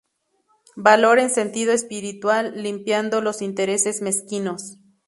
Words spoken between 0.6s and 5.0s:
Valor en sentido espiritual, limpiando los intereses mezquinos.